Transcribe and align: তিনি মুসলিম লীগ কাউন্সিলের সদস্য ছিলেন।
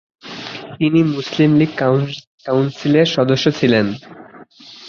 তিনি 0.77 0.99
মুসলিম 1.13 1.51
লীগ 1.55 1.71
কাউন্সিলের 2.45 3.07
সদস্য 3.15 3.45
ছিলেন। 3.59 3.85